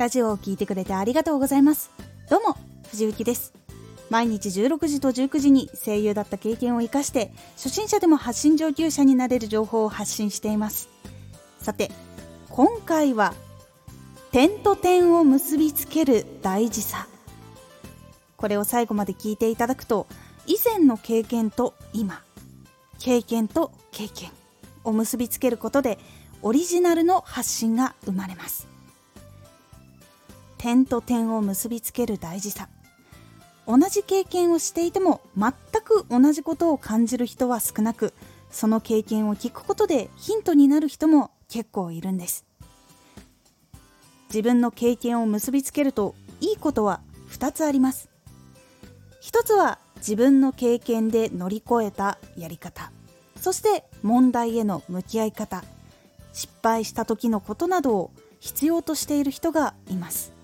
[0.00, 1.90] ラジオを聴いてくれてありがとうございます。
[2.30, 2.56] どうも
[2.88, 3.52] 藤幸です。
[4.08, 10.88] 毎日16時と19時に声優だった経験を生かして初心者でも発信上級者になれる情報を発信しています。
[11.60, 11.90] さて
[12.48, 13.34] 今回は
[14.32, 17.06] 点と点を結びつける大事さ。
[18.38, 20.06] これを最後まで聞いていただくと
[20.46, 22.22] 以前の経験と今
[22.98, 24.30] 経験と経験
[24.82, 25.98] を結びつけることで
[26.40, 28.69] オリジナルの発信が生まれます。
[30.60, 32.68] 点と点を結びつける大事さ。
[33.66, 38.12] 同じ経験をしていても全く同じことを感じる人は少なく
[38.50, 42.44] その経験を聞くことでヒントになる人も結構いるんです。
[44.28, 48.10] 自分の経験を結びつけるといいことは2つあります。
[49.22, 52.92] 一つは自分の経験で乗り越えたやり方。
[53.36, 55.64] そして問題への向き合い方。
[56.34, 60.38] 失敗した時のことなどを必要としている人がいます。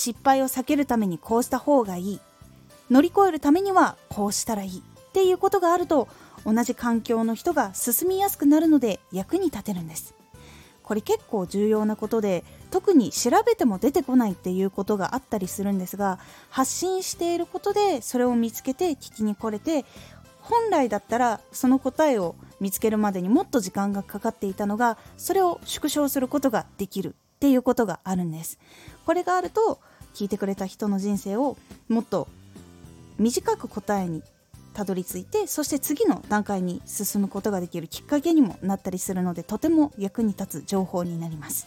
[0.00, 2.20] 失敗を避けるためにこうした方がいい。
[2.90, 6.08] 乗り越えるためにはこうしたらいいっていうことがあると
[6.46, 10.14] 同じ環境の人が進みやすくなるので役に立てるんです。
[10.82, 19.84] これ結構重要なことで特に調べても出てこないっていうことがあったりするんですが発信していることでそれを見つけて聞きに来れて
[20.40, 28.58] 本来だったらその答えを見つけるまでにもっと時間がかかっていたのがそれを縮小することができるっていうことがあるんです。
[29.06, 29.80] これがあると
[30.14, 31.56] 聞いてくれた人の人生を
[31.88, 32.28] もっと
[33.18, 34.22] 短く答えに
[34.72, 41.66] たどり着いてそして次の段階に進むことができるきっかけにもなったりするのでとても役に立つ情報になります。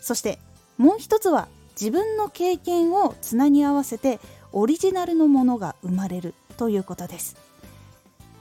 [0.00, 0.38] そして
[0.76, 1.48] もう一つは
[1.78, 4.20] 自分の経験をつなぎ合わせて
[4.52, 7.36] オリジナルのものが生まれるということです。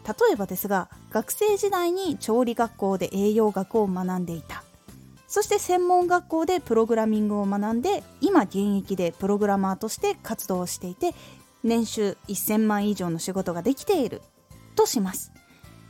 [0.07, 4.56] 例えばですが学生時代に調理学校で栄養学を学んでいた。
[5.27, 11.13] そして専門学校でプログラミングを学んで今現役でプログラマーとして活動をしていて
[11.63, 14.21] 年収1000万以上の仕事ができている
[14.75, 15.31] とします。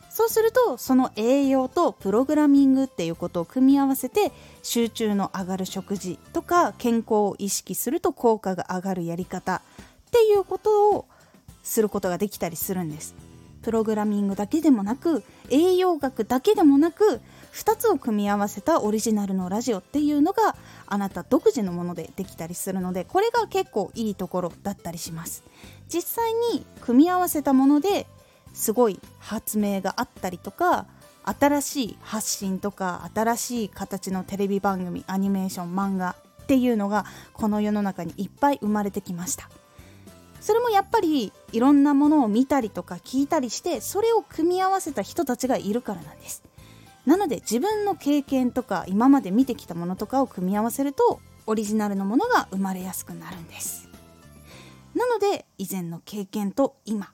[0.09, 4.31] そうするとその栄養とプログラミングっていうことを組み合わせて
[4.63, 11.05] 集中の上がる食事とか健康を意識すると効果が上がるやり方っていうことを
[11.61, 13.13] することができたりするんです。
[13.61, 17.21] プログラミングだけでもなく栄養学だけでもなく
[17.53, 25.43] 2つを組み合わせたオリジナルのラジオっていうのがあなた独自のものでできたりするのでこれが結構いいところだったりします。
[25.89, 28.07] 実際に組み合わせたもので
[28.53, 30.85] すごい発明があったりとか
[31.23, 39.49] 新しい発信とか新しい形のテレビ番組アニメーション漫画っていうのがこの世の中にいっぱい生まれてきました。
[40.39, 46.43] それもやっぱりいろんなものを見たりとか聞いたりしてそれを組み合わせた人たちがいるからなんです。
[47.05, 53.89] なので自分の経験とか今まで見てきたものとかを組み合わせるとオリジナルのものが生まれやすくなるんです。
[54.93, 57.11] なので以前の経験と今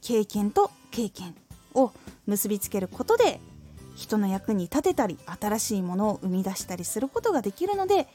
[0.00, 1.34] 経験と経験
[1.74, 1.92] を
[2.26, 3.40] 結びつけることで
[3.96, 8.08] 人の役に立てたり新しいものを生み出したりすることができるので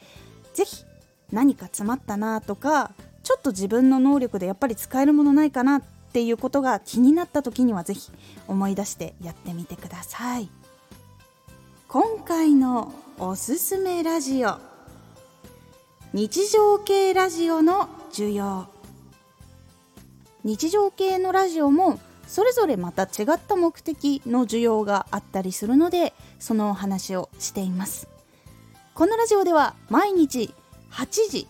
[0.54, 0.84] 是非
[1.32, 2.92] 何か詰まったなとか
[3.28, 8.10] ちょっと自分の能力でやっぱり使えるものないかなっていうことが気になった時には是非
[8.46, 10.48] 思い出してやってみてください。
[11.88, 14.56] 今回のおすすめラジオ。
[16.14, 18.66] 日常系ラジオの需要。
[20.42, 28.08] 日常系のラジオもそれぞれまた違った目的の需要があったりするのでそのお話をしています。
[28.94, 30.54] このラジオでは毎日
[30.92, 31.46] 8時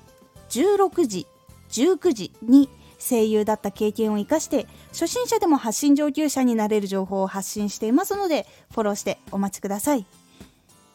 [0.50, 1.28] 16時
[1.70, 2.68] 19時に
[2.98, 10.04] 声優だった経験を生かして初心者でも発信上級者になれる情報を発信していますのでフォローしてお待ちください。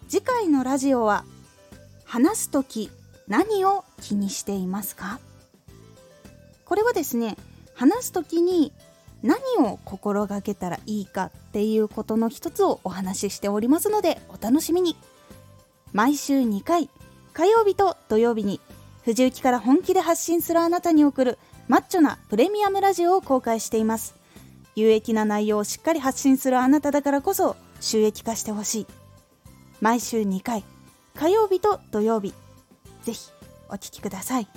[0.10, 1.24] 次回のラジオは
[2.04, 2.92] 話す時
[3.28, 5.20] 何を気にしていますか？
[6.66, 7.38] これはですね
[7.74, 8.74] 話す時に
[9.24, 14.98] 何を心がけたらいいかっていうことの一つをお話ししておりますのでお楽しみに。
[15.94, 16.90] 毎週2回
[17.34, 18.60] 火曜日と土曜日に
[19.04, 24.16] 藤雪から本気で発信するあなたに送るマッチョなプレミアムラジオを公開しています。
[24.76, 28.88] 有益な内容をしっかり発信するあなただからこそ収益化してほしい。
[29.82, 30.64] 毎週2回
[31.16, 32.34] 火曜日と土曜日。
[33.04, 33.30] ぜひ
[33.70, 34.48] お聴きください。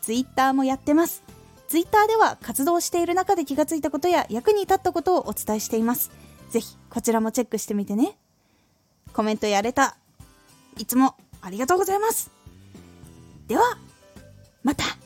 [0.00, 1.22] Twitter もやってます。
[1.68, 6.10] ツイッターでは活動している中で気がついたことや役に立ったことをお伝えしています。
[6.50, 8.16] ぜひこちらもチェックしてみてね。
[9.12, 9.96] コメントやれた。
[10.78, 12.39] いつもありがとうございます。
[13.50, 13.76] では
[14.62, 14.99] また。